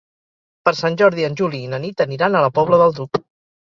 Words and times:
Per 0.69 0.73
Sant 0.79 0.97
Jordi 1.03 1.27
en 1.29 1.37
Juli 1.43 1.61
i 1.61 1.71
na 1.77 1.83
Nit 1.87 2.05
aniran 2.09 2.43
a 2.43 2.47
la 2.49 2.53
Pobla 2.61 2.85
del 2.85 3.01
Duc. 3.01 3.27